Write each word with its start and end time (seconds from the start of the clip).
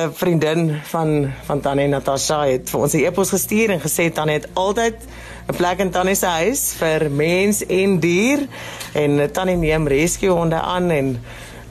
'n 0.00 0.10
vriendin 0.12 0.78
van 0.82 1.30
van 1.44 1.60
Tannie 1.60 1.86
Natasha 1.88 2.46
het 2.48 2.70
vir 2.70 2.80
ons 2.80 2.94
'n 2.94 3.04
e-pos 3.04 3.28
gestuur 3.28 3.70
en 3.70 3.80
gesê 3.80 4.12
Tannie 4.12 4.34
het 4.34 4.48
altyd 4.52 4.94
'n 5.48 5.56
plek 5.56 5.78
in 5.78 5.90
Tannie 5.90 6.14
se 6.14 6.26
huis 6.26 6.72
vir 6.78 7.10
mens 7.10 7.66
en 7.66 7.98
dier 8.00 8.38
en 8.94 9.32
Tannie 9.32 9.56
neem 9.56 9.86
rescue 9.86 10.30
honde 10.30 10.60
aan 10.60 10.90
en 10.90 11.20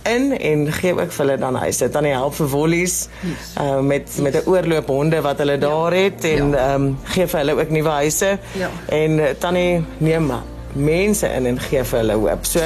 in 0.04 0.38
en 0.38 0.72
gee 0.72 0.94
ook 0.94 1.12
vir 1.12 1.26
hulle 1.26 1.38
dan 1.38 1.56
huise. 1.56 1.90
Tannie 1.90 2.12
help 2.12 2.34
vir 2.34 2.48
wollies 2.48 3.10
yes. 3.22 3.54
uh, 3.58 3.80
met 3.80 4.18
met 4.22 4.36
'n 4.36 4.50
oorloop 4.50 4.88
honde 4.88 5.22
wat 5.22 5.38
hulle 5.38 5.52
ja. 5.52 5.58
daar 5.58 5.94
het 5.94 6.24
en 6.24 6.50
ja. 6.50 6.58
ehm 6.58 6.70
ja. 6.70 6.74
um, 6.74 6.98
gee 7.04 7.28
vir 7.28 7.40
hulle 7.40 7.60
ook 7.60 7.70
nuwe 7.70 7.90
huise. 7.90 8.40
Ja. 8.52 8.70
En 8.86 9.12
uh, 9.12 9.30
Tannie 9.30 9.84
neem 9.98 10.32
mense 10.74 11.28
in 11.28 11.46
en 11.46 11.60
gee 11.60 11.84
vir 11.84 12.00
hulle 12.00 12.14
hoop. 12.14 12.46
So 12.46 12.60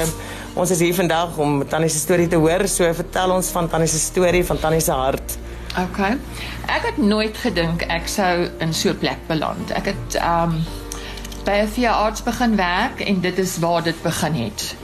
ons 0.56 0.70
is 0.72 0.80
hier 0.80 0.94
vandag 0.96 1.36
om 1.36 1.60
Tannie 1.68 1.90
se 1.92 2.00
storie 2.00 2.28
te 2.32 2.38
hoor. 2.40 2.64
So 2.68 2.88
vertel 2.96 3.34
ons 3.34 3.50
van 3.52 3.68
Tannie 3.68 3.88
se 3.88 4.00
storie, 4.00 4.44
van 4.44 4.58
Tannie 4.58 4.80
se 4.80 4.96
hart. 4.96 5.36
OK. 5.76 6.00
Ek 6.72 6.88
het 6.88 6.96
nooit 6.96 7.36
gedink 7.36 7.84
ek 7.92 8.08
sou 8.08 8.48
in 8.64 8.72
so 8.72 8.90
'n 8.90 8.98
plek 8.98 9.20
beland. 9.28 9.70
Ek 9.70 9.92
het 9.92 10.16
ehm 10.16 10.56
um, 10.56 10.64
by 11.44 11.60
'n 11.62 11.68
veearts 11.68 12.22
begin 12.22 12.56
werk 12.56 13.00
en 13.00 13.20
dit 13.20 13.38
is 13.38 13.58
waar 13.58 13.82
dit 13.82 14.02
begin 14.02 14.34
het. 14.34 14.74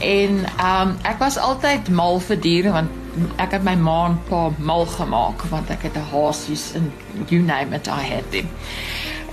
En 0.00 0.44
ehm 0.58 0.88
um, 0.88 0.96
ek 1.02 1.18
was 1.18 1.38
altyd 1.38 1.88
mal 1.88 2.20
vir 2.20 2.40
diere 2.40 2.72
want 2.72 2.90
ek 3.36 3.50
het 3.50 3.62
my 3.62 3.74
ma 3.74 4.06
en 4.06 4.18
pa 4.28 4.50
mal 4.58 4.86
gemaak 4.86 5.42
want 5.50 5.70
ek 5.70 5.82
het 5.82 5.96
'n 5.96 6.10
hasies 6.10 6.72
en 6.74 6.92
you 7.28 7.42
name 7.42 7.76
it 7.76 7.86
I 7.86 8.02
had 8.14 8.30
them. 8.30 8.48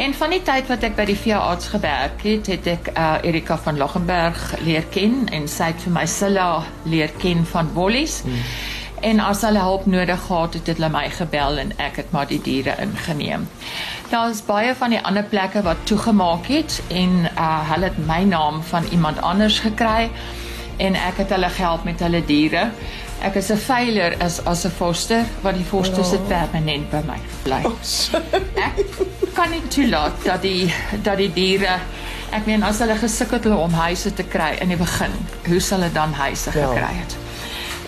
En 0.02 0.14
van 0.14 0.32
die 0.34 0.42
tyd 0.42 0.66
wat 0.66 0.82
ek 0.82 0.96
by 0.98 1.04
die 1.06 1.18
veearts 1.20 1.68
gewerk 1.70 2.24
het, 2.26 2.48
het 2.50 2.68
ek 2.72 2.88
uh, 2.96 3.20
Erika 3.22 3.54
van 3.62 3.78
Loggenberg 3.78 4.40
leer 4.66 4.88
ken 4.90 5.28
en 5.30 5.46
sy 5.46 5.68
het 5.70 5.84
vir 5.86 5.94
my 5.94 6.06
Silla 6.10 6.64
leer 6.90 7.14
ken 7.22 7.44
van 7.46 7.70
Wollies. 7.76 8.24
Hmm. 8.26 8.40
En 9.12 9.22
as 9.22 9.44
hulle 9.46 9.62
hulp 9.62 9.86
nodig 9.86 10.24
gehad 10.26 10.58
het, 10.58 10.72
het 10.72 10.82
hulle 10.82 10.90
my 10.90 11.04
gebel 11.14 11.62
en 11.62 11.76
ek 11.78 12.02
het 12.02 12.10
maar 12.18 12.26
die 12.30 12.42
diere 12.42 12.74
ingeneem. 12.82 13.46
Daar 14.10 14.34
is 14.34 14.42
baie 14.46 14.74
van 14.78 14.96
die 14.96 15.04
ander 15.06 15.28
plekke 15.30 15.62
wat 15.70 15.86
toegemaak 15.86 16.50
het 16.50 16.82
en 16.90 17.28
uh 17.36 17.54
hulle 17.70 17.92
het 17.94 18.02
my 18.10 18.24
naam 18.26 18.64
van 18.74 18.90
iemand 18.90 19.22
anders 19.22 19.62
gekry 19.62 20.10
en 20.82 20.98
ek 20.98 21.22
het 21.24 21.34
hulle 21.36 21.50
gehelp 21.54 21.86
met 21.86 22.02
hulle 22.02 22.24
diere. 22.26 22.70
Ek 23.22 23.36
is 23.38 23.52
'n 23.54 23.58
veiler 23.58 24.16
as 24.20 24.40
as 24.46 24.66
'n 24.66 24.74
foster 24.74 25.24
wat 25.42 25.56
die 25.56 25.64
foster 25.64 26.04
sit 26.04 26.26
ja. 26.28 26.38
permanent 26.38 26.90
by 26.90 27.02
my 27.06 27.20
bly. 27.44 27.62
Oh, 27.66 27.78
ek 28.68 28.86
kan 29.34 29.50
nie 29.52 29.62
toelaat 29.68 30.24
dat 30.24 30.42
die 30.42 30.74
dat 31.04 31.18
die 31.18 31.34
diere 31.34 31.80
ek 32.32 32.46
meen 32.46 32.64
as 32.64 32.80
hulle 32.80 32.96
gesukkel 32.96 33.38
het 33.38 33.46
om 33.46 33.74
huise 33.74 34.14
te 34.14 34.24
kry 34.24 34.56
in 34.62 34.70
die 34.70 34.80
begin, 34.80 35.12
hoe 35.48 35.60
sal 35.60 35.80
hulle 35.80 35.94
dan 35.94 36.14
huise 36.14 36.52
ja. 36.54 36.68
gekry 36.68 36.94
het? 37.04 37.21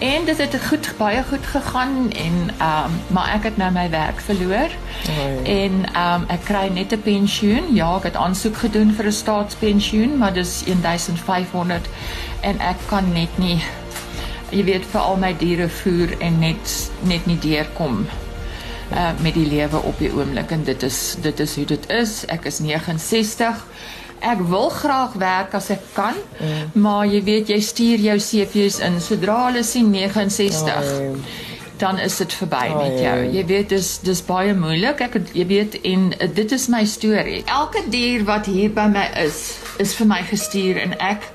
En 0.03 0.25
dit 0.25 0.37
het 0.37 0.55
goed 0.67 0.87
baie 0.97 1.23
goed 1.23 1.45
gegaan 1.45 2.11
en 2.11 2.49
ehm 2.57 2.85
um, 2.85 2.99
maar 3.15 3.29
ek 3.33 3.43
het 3.43 3.57
nou 3.57 3.71
my 3.71 3.89
werk 3.89 4.19
verloor. 4.19 4.71
Oh, 5.09 5.47
en 5.47 5.85
ehm 5.93 6.21
um, 6.21 6.25
ek 6.27 6.43
kry 6.43 6.67
net 6.67 6.91
'n 6.91 7.01
pensioen. 7.01 7.73
Ja, 7.75 7.95
ek 7.95 8.03
het 8.03 8.15
aansoek 8.15 8.57
gedoen 8.57 8.91
vir 8.91 9.05
'n 9.05 9.11
staatspensioen, 9.11 10.17
maar 10.17 10.33
dis 10.33 10.63
1500 10.65 11.87
en 12.41 12.59
ek 12.59 12.77
kan 12.85 13.11
net 13.11 13.37
nie 13.37 13.61
jy 14.49 14.63
weet 14.63 14.85
vir 14.85 15.01
al 15.01 15.17
my 15.17 15.31
diere 15.37 15.69
voer 15.69 16.13
en 16.19 16.39
net 16.39 16.91
net 17.01 17.25
nie 17.25 17.39
deurkom 17.39 18.03
uh 18.93 19.11
met 19.21 19.33
die 19.33 19.47
lewe 19.47 19.81
op 19.81 19.97
die 19.99 20.11
oomblik 20.13 20.51
en 20.51 20.63
dit 20.63 20.83
is 20.83 21.15
dit 21.21 21.39
is 21.39 21.55
hoe 21.55 21.65
dit 21.65 21.89
is. 21.89 22.25
Ek 22.25 22.45
is 22.45 22.59
69 22.59 23.65
ek 24.23 24.43
wil 24.49 24.69
graag 24.73 25.17
werk 25.19 25.55
as 25.59 25.69
ek 25.73 25.81
kan, 25.93 26.17
mm. 26.39 26.81
maar 26.81 27.05
jy 27.05 27.23
weet 27.23 27.51
jy 27.51 27.59
stuur 27.61 28.05
jou 28.09 28.19
CV's 28.23 28.79
in 28.85 29.01
sodra 29.03 29.39
hulle 29.49 29.63
sien 29.67 29.91
69. 29.91 30.93
Oh, 30.99 31.17
dan 31.83 31.99
is 31.99 32.17
dit 32.17 32.33
verby 32.33 32.67
oh, 32.71 32.77
met 32.77 32.99
jou. 33.01 33.17
Jy 33.33 33.45
weet 33.49 33.69
dis 33.73 33.89
dis 34.05 34.21
baie 34.25 34.53
moeilik. 34.55 35.01
Ek 35.03 35.17
jy 35.35 35.45
weet 35.49 35.79
en 35.89 36.11
uh, 36.13 36.29
dit 36.35 36.55
is 36.55 36.67
my 36.71 36.83
storie. 36.87 37.41
Elke 37.51 37.83
dier 37.91 38.23
wat 38.29 38.47
hier 38.47 38.71
by 38.73 38.87
my 38.91 39.09
is, 39.25 39.41
is 39.83 39.95
vir 39.97 40.07
my 40.07 40.21
gestuur 40.29 40.79
en 40.83 40.95
ek 41.03 41.25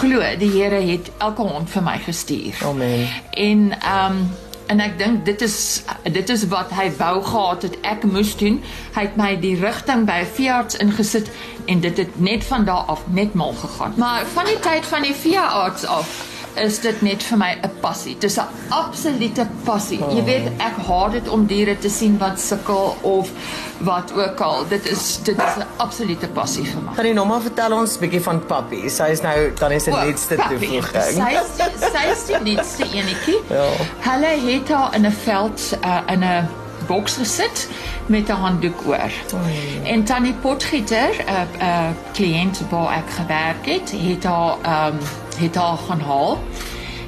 glo 0.00 0.20
die 0.40 0.50
Here 0.56 0.80
het 0.82 1.10
elke 1.18 1.46
hond 1.46 1.70
vir 1.70 1.86
my 1.86 1.96
gestuur. 2.04 2.58
Amen. 2.66 3.06
En 3.30 3.70
ehm 3.78 4.18
um, 4.18 4.26
en 4.66 4.80
ek 4.80 4.98
dink 4.98 5.24
dit 5.24 5.40
is 5.40 5.82
dit 6.02 6.28
is 6.28 6.46
wat 6.52 6.70
hy 6.74 6.90
wou 6.98 7.22
gehad 7.24 7.62
het. 7.62 7.80
Ek 7.80 8.04
moes 8.04 8.36
doen. 8.36 8.62
Hy 8.94 9.06
het 9.08 9.16
my 9.16 9.34
die 9.40 9.56
rigting 9.60 10.06
by 10.06 10.22
'n 10.24 10.32
veearts 10.38 10.76
ingesit 10.76 11.30
en 11.66 11.80
dit 11.80 11.96
het 11.96 12.20
net 12.20 12.44
van 12.44 12.64
daar 12.64 12.86
af 12.86 13.02
net 13.06 13.34
mal 13.34 13.52
gegaan. 13.52 13.94
Maar 13.96 14.26
van 14.26 14.44
die 14.44 14.58
tyd 14.58 14.86
van 14.86 15.02
die 15.02 15.14
veearts 15.14 15.84
af 15.84 16.35
is 16.56 16.80
dit 16.80 17.02
net 17.02 17.22
vir 17.22 17.38
my 17.38 17.50
'n 17.62 17.70
passie. 17.80 18.16
Dis 18.18 18.38
'n 18.38 18.48
absolute 18.68 19.46
passie. 19.64 19.98
Jy 19.98 20.20
oh. 20.20 20.24
weet 20.24 20.46
ek 20.58 20.76
haat 20.86 21.12
dit 21.12 21.28
om 21.28 21.46
diere 21.46 21.78
te 21.78 21.88
sien 21.88 22.18
wat 22.18 22.40
sukkel 22.40 22.96
of 23.02 23.30
wat 23.78 24.12
ook 24.12 24.40
al. 24.40 24.68
Dit 24.68 24.86
is 24.90 25.20
dit 25.22 25.36
is 25.36 25.56
'n 25.56 25.66
absolute 25.76 26.28
passie 26.28 26.64
vir 26.64 26.82
my. 26.82 26.94
Kan 26.94 27.06
jy 27.06 27.12
nou 27.12 27.26
maar 27.26 27.40
vertel 27.40 27.72
ons 27.72 27.96
'n 27.96 28.00
bietjie 28.00 28.22
van 28.22 28.46
Papi? 28.46 28.88
Sy 28.88 29.10
is 29.10 29.20
nou 29.20 29.52
dan 29.58 29.70
is 29.72 29.86
'n 29.86 29.90
nuutste 29.90 30.36
toevoeging. 30.36 31.02
Sy 31.02 31.32
is 31.40 31.90
sy 31.92 32.04
is 32.12 32.26
die 32.26 32.54
nuutste 32.54 32.84
enetjie. 32.84 33.40
Ja. 33.48 33.66
Hulle 34.10 34.52
het 34.52 34.68
haar 34.68 34.94
in 34.94 35.06
'n 35.06 35.12
veld 35.12 35.78
uh, 35.84 36.00
in 36.12 36.24
'n 36.24 36.48
boks 36.86 37.16
gesit 37.16 37.68
met 38.06 38.28
'n 38.28 38.32
handdoek 38.32 38.86
oor. 38.86 39.12
Oh. 39.34 39.90
En 39.90 40.04
Tannie 40.04 40.34
Potgieter, 40.34 41.10
'n 41.10 41.30
uh, 41.30 41.40
'n 41.40 41.62
uh, 41.62 41.88
kliënt 42.12 42.60
waar 42.70 42.96
ek 42.96 43.10
gewerk 43.10 43.66
het, 43.66 43.90
het 43.90 44.24
haar 44.24 44.88
um, 44.88 44.98
het 45.40 45.56
haar 45.56 45.78
gaan 45.88 46.00
haal. 46.00 46.38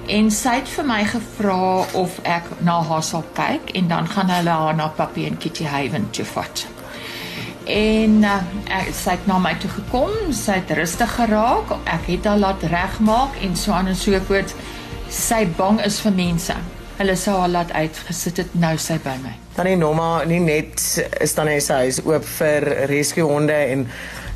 En 0.09 0.31
sy 0.33 0.55
het 0.61 0.71
vir 0.73 0.87
my 0.89 1.03
gevra 1.05 1.85
of 2.01 2.17
ek 2.25 2.47
na 2.65 2.79
haar 2.89 3.05
sal 3.05 3.25
kyk 3.37 3.75
en 3.77 3.91
dan 3.91 4.09
gaan 4.09 4.31
hulle 4.33 4.57
haar 4.63 4.77
na 4.77 4.89
Papi 4.89 5.27
en 5.29 5.37
Kitty 5.37 5.67
Haven 5.69 6.09
toe 6.17 6.25
vat. 6.25 6.65
En 7.69 8.15
uh, 8.25 8.39
ek, 8.73 8.89
sy 8.97 9.19
het 9.19 9.27
na 9.29 9.37
my 9.43 9.53
toe 9.61 9.69
gekom, 9.75 10.33
sy 10.33 10.57
het 10.63 10.73
rustig 10.79 11.13
geraak, 11.19 11.75
ek 11.85 12.09
het 12.09 12.29
haar 12.31 12.41
laat 12.41 12.65
regmaak 12.73 13.37
en 13.45 13.57
so 13.57 13.77
aan 13.77 13.93
en 13.93 13.99
so 13.99 14.17
voort. 14.31 14.55
Sy 15.13 15.45
bang 15.59 15.83
is 15.85 16.01
vir 16.01 16.17
mense. 16.17 16.57
Hulle 16.99 17.17
sou 17.21 17.37
haar 17.43 17.53
laat 17.53 17.75
uitgesit 17.77 18.41
het 18.41 18.57
nou 18.59 18.73
sy 18.81 18.97
by 19.05 19.19
my. 19.21 19.35
Tannie 19.59 19.77
Norma 19.77 20.25
nie 20.25 20.41
net 20.41 20.81
is 21.21 21.37
dan 21.37 21.51
hy 21.53 21.59
sy 21.61 21.83
is 21.93 22.01
oop 22.07 22.25
vir 22.39 22.65
rescue 22.89 23.29
honde 23.29 23.55
en 23.55 23.85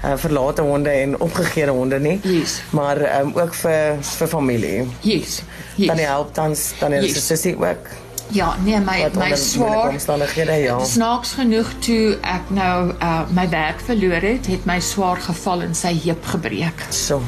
uh, 0.05 0.13
verlate 0.17 0.63
honde 0.63 0.91
en 0.91 1.21
opgegeede 1.21 1.71
honde 1.71 1.99
nie. 2.01 2.21
Yes. 2.23 2.63
Maar 2.71 3.21
um, 3.21 3.33
ook 3.35 3.55
vir 3.55 3.99
vir 4.01 4.29
familie. 4.29 4.87
Yes. 5.01 5.43
yes. 5.77 5.87
Dan 5.87 5.99
help 5.99 6.35
dan 6.35 6.57
dan 6.79 6.93
is 6.93 7.13
yes. 7.13 7.27
sussie 7.27 7.57
ook. 7.57 7.93
Ja, 8.33 8.55
nee 8.65 8.81
my 8.81 9.11
my 9.19 9.37
swaar 9.37 9.91
omstandighede 9.91 10.53
ja. 10.53 10.79
Snaaks 10.85 11.35
genoeg 11.37 11.69
toe 11.85 12.17
ek 12.25 12.49
nou 12.49 12.93
uh, 12.95 13.21
my 13.37 13.49
werk 13.53 13.83
verloor 13.85 14.25
het, 14.25 14.49
het 14.49 14.65
my 14.65 14.79
swaar 14.81 15.21
geval 15.21 15.67
en 15.69 15.75
sy 15.77 15.93
heup 16.05 16.25
gebreek. 16.25 16.87
So. 16.89 17.21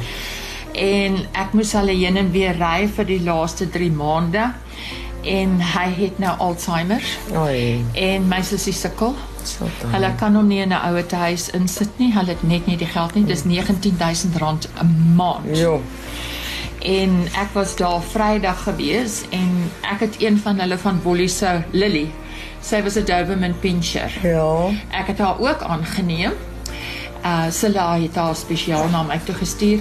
En 0.73 1.21
ek 1.33 1.53
moes 1.53 1.75
al 1.77 1.93
heen 1.93 2.17
en 2.17 2.33
weer 2.33 2.57
ry 2.57 2.89
vir 2.97 3.11
die 3.13 3.21
laaste 3.23 3.69
3 3.71 3.91
maande 3.93 4.49
en 5.25 5.61
hy 5.61 5.89
het 5.97 6.19
nou 6.19 6.39
Alzheimer. 6.39 7.03
Oei. 7.37 7.85
En 7.93 8.29
my 8.29 8.43
sussie 8.43 8.73
sukkel. 8.73 9.15
Hulle 9.93 10.11
kan 10.17 10.35
hom 10.35 10.47
nie 10.49 10.61
in 10.61 10.73
'n 10.73 10.85
ouer 10.89 11.05
huis 11.11 11.51
insit 11.51 11.99
nie. 11.99 12.13
Hulle 12.13 12.29
het 12.29 12.43
net 12.43 12.67
nie 12.67 12.77
die 12.77 12.87
geld 12.87 13.15
nie. 13.15 13.25
Dis 13.25 13.45
R19000 13.45 14.69
'n 14.81 15.15
maand. 15.17 15.57
Jo. 15.57 15.83
En 16.85 17.29
ek 17.33 17.53
was 17.53 17.77
daar 17.77 18.03
Vrydag 18.03 18.63
gewees 18.63 19.23
en 19.31 19.71
ek 19.81 20.01
het 20.01 20.17
een 20.19 20.39
van 20.39 20.59
hulle 20.61 20.79
van 20.79 21.01
Bollie 21.03 21.29
se 21.29 21.63
Lily. 21.71 22.11
Sy 22.61 22.83
was 22.83 22.97
'n 22.97 23.05
Doberman 23.05 23.59
pinscher. 23.59 24.13
Ja. 24.23 24.69
Ek 24.91 25.07
het 25.07 25.19
haar 25.19 25.41
ook 25.41 25.63
aangeneem. 25.63 26.33
Uh 27.25 27.45
Sela 27.51 27.99
het 27.99 28.15
haar 28.15 28.37
spesiaal 28.37 28.89
na 28.89 29.03
my 29.03 29.21
toe 29.25 29.35
gestuur 29.35 29.81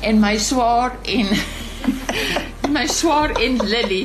en 0.00 0.20
my 0.20 0.38
swaar 0.38 0.92
en 1.02 1.26
my 2.76 2.86
swaar 2.86 3.32
en 3.40 3.56
Lily 3.64 4.02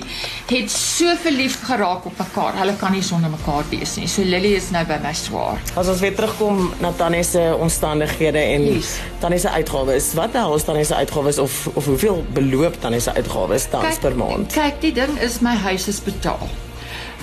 het 0.48 0.72
so 0.72 1.12
verlief 1.20 1.58
geraak 1.66 2.06
op 2.08 2.18
mekaar. 2.18 2.56
Hulle 2.62 2.76
kan 2.80 2.96
nie 2.96 3.04
sonder 3.04 3.32
mekaar 3.34 3.68
wees 3.72 3.98
nie. 4.00 4.08
So 4.08 4.24
Lily 4.24 4.54
is 4.56 4.70
nou 4.72 4.84
by 4.88 5.00
my 5.04 5.14
swaar. 5.18 5.60
As 5.76 5.92
ons 5.92 6.04
weer 6.04 6.16
terugkom 6.16 6.64
na 6.84 6.94
Tannie 6.96 7.24
se 7.28 7.44
omstandighede 7.60 8.40
en 8.40 8.68
yes. 8.70 8.96
Tannie 9.20 9.40
se 9.44 9.52
uitgawes, 9.52 10.12
wat 10.20 10.40
hou 10.40 10.56
Tannie 10.64 10.88
se 10.88 10.96
uitgawes 10.96 11.40
of 11.44 11.68
of 11.74 11.86
hoeveel 11.86 12.24
beloop 12.34 12.80
Tannie 12.82 13.04
se 13.04 13.14
uitgawes 13.14 13.68
tans 13.72 14.00
per 14.00 14.16
maand? 14.16 14.52
Kyk, 14.56 14.82
die 14.82 14.96
ding 14.96 15.18
is 15.20 15.42
my 15.44 15.56
huis 15.68 15.88
is 15.92 16.04
betaal. 16.04 16.48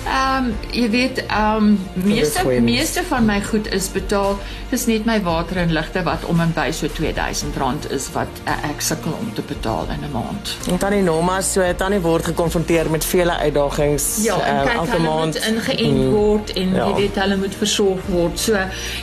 Ehm 0.09 0.45
um, 0.45 0.53
jy 0.71 0.89
weet 0.89 1.25
ehm 1.25 1.55
um, 1.55 1.79
meeste 1.93 2.45
meeste 2.61 3.03
van 3.03 3.25
my 3.25 3.41
goed 3.41 3.71
is 3.73 3.91
betaal. 3.91 4.37
Dis 4.69 4.85
net 4.85 5.05
my 5.05 5.21
water 5.21 5.57
en 5.57 5.71
ligte 5.71 6.01
wat 6.03 6.25
om 6.25 6.39
en 6.39 6.53
by 6.53 6.71
so 6.71 6.87
R2000 6.87 7.91
is 7.93 8.07
wat 8.13 8.41
uh, 8.45 8.55
ek 8.69 8.81
sukkel 8.81 9.13
om 9.19 9.33
te 9.33 9.41
betaal 9.41 9.85
in 9.93 10.05
'n 10.07 10.11
maand. 10.11 10.55
En 10.71 10.77
tannie 10.77 11.01
Norma 11.01 11.41
so 11.41 11.73
tannie 11.75 11.99
word 11.99 12.25
gekonfronteer 12.25 12.89
met 12.89 13.05
vele 13.05 13.37
uitdagings 13.37 14.07
ja, 14.23 14.37
uh, 14.37 14.73
elke 14.73 14.99
maand. 14.99 15.35
Ja, 15.35 15.45
ingeënt 15.53 16.03
mm, 16.03 16.09
word 16.09 16.53
en 16.53 16.73
ja. 16.73 16.87
jy 16.87 16.95
weet 16.95 17.15
hulle 17.15 17.37
moet 17.37 17.55
versorg 17.55 18.01
word. 18.07 18.39
So 18.39 18.57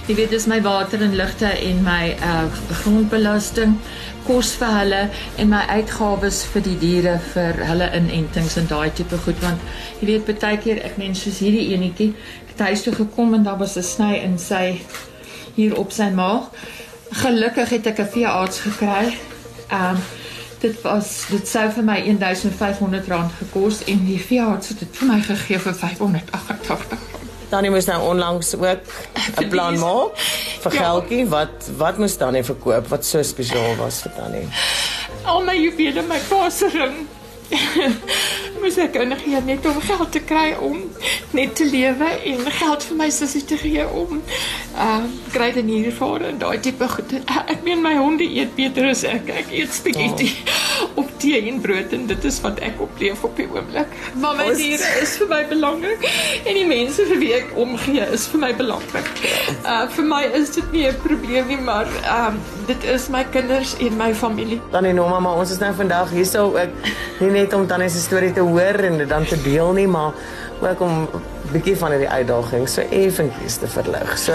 jy 0.07 0.15
weet 0.15 0.31
dis 0.31 0.47
my 0.47 0.61
water 0.63 1.03
en 1.03 1.15
ligte 1.15 1.47
en 1.47 1.83
my 1.83 2.17
uh, 2.19 2.45
grondbelasting 2.83 3.79
kos 4.27 4.53
vir 4.59 4.73
hulle 4.75 5.01
en 5.41 5.51
my 5.51 5.63
uitgawes 5.79 6.41
vir 6.53 6.65
die 6.67 6.77
diere 6.81 7.15
vir 7.33 7.61
hulle 7.69 7.87
inentings 7.99 8.57
en 8.61 8.67
daai 8.71 8.91
tipe 8.99 9.19
goed 9.25 9.39
want 9.45 9.63
jy 10.01 10.09
weet 10.09 10.41
baie 10.43 10.59
keer 10.63 10.83
ek 10.89 10.96
mens 10.97 11.23
soos 11.23 11.39
hierdie 11.39 11.73
enetjie 11.75 12.15
het 12.47 12.67
huis 12.67 12.83
toe 12.83 12.95
gekom 12.95 13.35
en 13.35 13.43
daar 13.43 13.59
was 13.59 13.77
'n 13.77 13.83
sny 13.83 14.15
in 14.15 14.39
sy 14.39 14.81
hier 15.55 15.77
op 15.79 15.93
sy 15.93 16.11
maag. 16.15 16.51
Gelukkig 17.11 17.69
het 17.69 17.87
ek 17.87 17.99
'n 17.99 18.13
veearts 18.13 18.59
gekry. 18.59 19.17
Ehm 19.69 19.97
um, 19.97 20.03
dit 20.61 20.83
was 20.83 21.25
dit 21.31 21.49
sou 21.49 21.71
vir 21.71 21.85
my 21.85 21.99
1500 22.19 23.09
rand 23.09 23.33
gekos 23.39 23.85
en 23.85 24.05
die 24.07 24.21
veearts 24.21 24.69
het 24.69 24.79
dit 24.79 24.97
vir 24.97 25.09
my 25.09 25.21
gegee 25.21 25.59
vir 25.59 25.75
588. 25.75 26.99
Tannie 27.49 27.71
moes 27.71 27.87
nou 27.87 28.01
onlangs 28.03 28.55
ook 28.55 28.81
'n 29.41 29.49
plan 29.49 29.79
maak 29.79 30.17
vir 30.63 30.73
ja. 30.73 30.79
geldjie. 30.79 31.27
Wat 31.27 31.71
wat 31.77 31.99
moes 31.99 32.17
Tannie 32.17 32.45
verkoop 32.45 32.89
wat 32.89 33.05
so 33.07 33.23
spesiaal 33.23 33.77
was 33.77 34.01
vir 34.03 34.13
Tannie? 34.17 34.49
Al 35.25 35.43
my 35.43 35.57
juwele, 35.57 36.03
my 36.03 36.19
pasering. 36.29 37.07
Moes 38.63 38.77
ek 38.83 38.99
nog 39.09 39.23
hier 39.25 39.43
net 39.43 39.67
om 39.67 39.81
geld 39.81 40.13
te 40.13 40.21
kry 40.21 40.53
om 40.61 40.79
net 41.37 41.55
te 41.57 41.67
lewe 41.69 42.09
en 42.33 42.51
geld 42.59 42.87
vir 42.89 42.97
my 42.97 43.11
sussie 43.11 43.45
te 43.45 43.59
gee 43.61 43.87
om 43.89 44.23
uh 44.77 45.05
kry 45.33 45.51
dan 45.53 45.69
hier 45.69 45.93
voor 45.93 46.21
en 46.21 46.39
daai 46.39 46.61
tipe 46.61 46.89
goed. 46.89 47.13
Ek 47.47 47.63
meen 47.65 47.83
my 47.83 47.95
honde 47.97 48.25
eet 48.25 48.55
beter 48.57 48.89
as 48.91 49.05
ek. 49.09 49.29
Ek 49.33 49.51
eet 49.53 49.73
spaghetti 49.75 50.29
oh. 50.29 50.85
op 51.03 51.11
tee 51.21 51.41
en 51.51 51.61
brood 51.61 51.93
en 51.97 52.07
dit 52.09 52.25
is 52.25 52.39
wat 52.45 52.61
ek 52.65 52.81
opleef 52.85 53.25
op 53.25 53.37
die 53.37 53.47
oomblik. 53.53 53.93
Maar 54.21 54.37
my 54.39 54.49
diere 54.57 54.91
is 55.03 55.17
vir 55.21 55.31
my 55.33 55.43
belangrik 55.51 56.07
en 56.45 56.61
die 56.61 56.67
mense 56.69 57.07
vir 57.11 57.21
wie 57.21 57.33
ek 57.39 57.53
omgee 57.61 58.07
is 58.17 58.27
vir 58.33 58.43
my 58.47 58.53
belangrik. 58.57 59.11
Uh 59.65 59.85
vir 59.97 60.09
my 60.13 60.23
is 60.41 60.55
dit 60.57 60.73
nie 60.73 60.87
'n 60.89 61.01
probleem 61.05 61.53
nie, 61.53 61.61
maar 61.61 61.89
um 62.13 62.41
dit 62.67 62.89
is 62.95 63.09
my 63.09 63.25
kinders 63.33 63.77
en 63.81 63.97
my 63.97 64.13
familie. 64.15 64.61
Tannie 64.71 64.93
Noma, 64.93 65.21
maar 65.21 65.37
ons 65.41 65.51
is 65.51 65.59
nou 65.59 65.73
vandag 65.75 66.11
hier 66.11 66.27
sou 66.27 66.57
ek 66.57 66.73
nie 67.21 67.31
net 67.31 67.53
om 67.53 67.67
Tannie 67.67 67.89
se 67.89 68.01
storie 68.01 68.33
te 68.33 68.41
hoor 68.41 68.85
en 68.89 68.99
dit 68.99 69.09
dan 69.09 69.25
te 69.25 69.41
deel 69.43 69.73
nie, 69.73 69.87
maar 69.87 70.13
ook 70.61 70.81
om 70.81 71.09
'n 71.13 71.53
bietjie 71.53 71.77
van 71.77 71.91
hierdie 71.91 72.09
uitdaging 72.09 72.69
so 72.69 72.83
effentjies 72.91 73.57
te 73.57 73.69
verlig. 73.69 74.19
So 74.19 74.33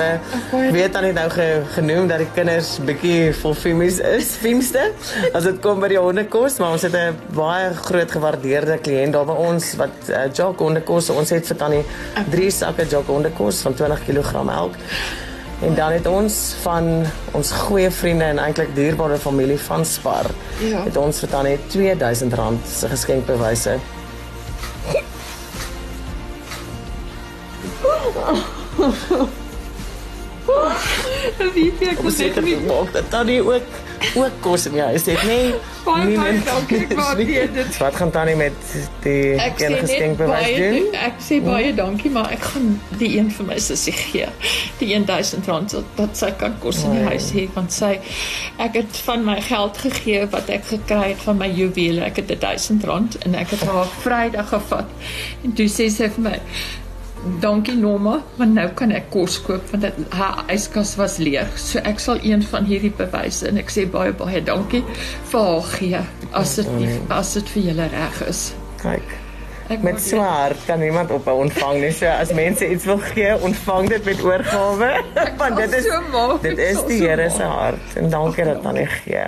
weet 0.71 0.93
dan 0.93 1.03
net 1.03 1.13
nou 1.13 1.29
ge, 1.29 1.61
genoem 1.73 2.07
dat 2.07 2.17
die 2.17 2.31
kinders 2.33 2.79
bietjie 2.85 3.33
vol 3.33 3.53
femies 3.53 3.99
is, 3.99 4.35
fiemste 4.45 4.91
as 5.33 5.43
dit 5.43 5.59
kom 5.59 5.79
by 5.79 5.87
die 5.87 5.99
hondekos, 5.99 6.57
maar 6.57 6.71
ons 6.71 6.81
het 6.81 6.95
'n 6.95 7.17
baie 7.35 7.73
groot 7.73 8.11
gewaardeerde 8.11 8.77
kliënt 8.77 9.13
daar 9.13 9.25
by 9.25 9.33
ons 9.33 9.75
wat 9.75 9.97
uh, 10.09 10.27
Jock 10.33 10.59
hondekos, 10.59 11.09
ons 11.09 11.29
het 11.29 11.47
vir 11.47 11.57
tannie 11.57 11.85
3 12.29 12.51
sakke 12.51 12.85
Jock 12.85 13.07
hondekos 13.07 13.61
van 13.61 13.73
20 13.73 14.05
kg 14.05 14.33
elk. 14.49 14.75
En 15.61 15.75
dan 15.75 15.91
het 15.91 16.07
ons 16.07 16.55
van 16.61 17.05
ons 17.31 17.51
goeie 17.51 17.91
vriende 17.91 18.23
en 18.23 18.37
eintlik 18.37 18.75
dierbare 18.75 19.17
familie 19.17 19.59
van 19.59 19.85
Spar 19.85 20.25
ja. 20.59 20.83
het 20.83 20.97
ons 20.97 21.19
vir 21.19 21.29
tannie 21.29 21.57
R2000 21.57 22.33
se 22.65 22.87
geskenkbewyse 22.87 23.77
Wie 31.53 31.69
vir 31.77 31.93
ek 31.93 32.01
moet 32.01 32.17
net 32.17 32.41
nie 32.43 32.57
maak 32.65 32.91
dat 32.95 33.09
tannie 33.13 33.41
ook 33.45 33.79
ook 34.15 34.31
kos 34.41 34.65
in 34.65 34.73
die 34.73 34.81
huis 34.81 35.05
het 35.05 35.23
nie. 35.27 35.53
Baie 35.85 36.15
baie 36.19 36.39
dankie 36.45 36.87
waardeer 36.95 37.51
dit. 37.53 37.77
Wat 37.77 37.95
gaan 37.95 38.11
tannie 38.11 38.35
met 38.35 38.73
die 39.03 39.37
geskenk 39.37 40.17
bewys 40.17 40.57
doen? 40.57 40.87
Ek 40.97 41.21
sê 41.21 41.37
baie 41.43 41.69
hmm? 41.69 41.77
dankie, 41.77 42.11
maar 42.13 42.31
ek 42.33 42.43
gaan 42.53 42.73
die 42.97 43.11
een 43.17 43.31
vir 43.35 43.49
my 43.51 43.59
sussie 43.61 43.93
gee. 43.95 44.27
Die 44.81 44.89
1000 44.97 45.47
rand 45.51 45.77
wat 45.99 46.17
sy 46.17 46.31
kan 46.41 46.57
kos 46.63 46.83
in 46.87 46.97
die 46.97 47.05
huis 47.11 47.31
hê 47.35 47.47
want 47.55 47.75
sy 47.75 47.93
ek 48.61 48.79
het 48.81 49.01
van 49.05 49.25
my 49.27 49.37
geld 49.45 49.77
gegee 49.85 50.25
wat 50.33 50.49
ek 50.53 50.67
gekry 50.73 51.11
het 51.13 51.25
van 51.27 51.39
my 51.41 51.51
juwele. 51.53 52.03
Ek 52.09 52.23
het 52.23 52.33
1000 52.33 52.87
rand 52.89 53.19
en 53.25 53.37
ek 53.37 53.53
het 53.55 53.67
haar 53.69 53.89
Vrydag 54.01 54.49
gevat. 54.55 54.95
En 55.45 55.53
toe 55.57 55.69
sê 55.69 55.91
sy 55.93 56.09
vir 56.17 56.31
my 56.31 56.39
Dankie 57.41 57.75
Norma, 57.77 58.15
want 58.39 58.55
nou 58.57 58.67
kan 58.73 58.91
ek 58.97 59.11
kos 59.13 59.35
koop 59.45 59.67
want 59.69 59.83
dit 59.85 60.13
haar 60.17 60.39
yskas 60.49 60.95
was 60.97 61.19
leeg. 61.21 61.51
So 61.61 61.81
ek 61.85 62.01
sal 62.01 62.21
een 62.25 62.41
van 62.49 62.65
hierdie 62.65 62.93
bewyse 62.97 63.45
en 63.49 63.61
ek 63.61 63.69
sê 63.69 63.85
baie 63.85 64.13
baie 64.17 64.41
dankie 64.41 64.81
vir 65.29 65.45
haar 65.51 65.67
gee 65.75 66.01
as 66.37 66.55
dit 66.57 66.71
nie, 66.79 66.95
as 67.13 67.35
dit 67.37 67.53
vir 67.53 67.67
julle 67.69 67.87
reg 67.93 68.23
is. 68.25 68.41
Kyk. 68.81 69.13
Ek 69.71 69.85
met 69.85 70.01
swaar 70.03 70.57
kan 70.65 70.81
niemand 70.81 71.13
op 71.15 71.29
ontvang 71.31 71.77
nie. 71.85 71.93
So 71.95 72.09
as 72.09 72.33
mense 72.35 72.65
iets 72.67 72.89
wil 72.89 72.99
gee, 73.13 73.37
ontvang 73.37 73.93
dit 73.93 74.09
met 74.09 74.25
oorgawe. 74.25 74.91
want 75.43 75.61
dit 75.61 75.77
is 75.77 75.87
so 75.87 76.37
dit 76.41 76.65
is 76.71 76.85
die 76.89 77.01
Here 77.05 77.29
se 77.29 77.47
hart 77.47 77.97
en 78.01 78.09
dankie 78.09 78.49
dat 78.49 78.65
dan 78.65 78.81
hy 78.81 78.89
gee. 78.97 79.25